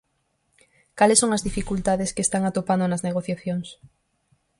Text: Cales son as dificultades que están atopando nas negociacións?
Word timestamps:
Cales 0.97 1.19
son 1.21 1.29
as 1.33 1.45
dificultades 1.47 2.13
que 2.15 2.23
están 2.25 2.43
atopando 2.45 2.85
nas 2.87 3.05
negociacións? 3.07 3.67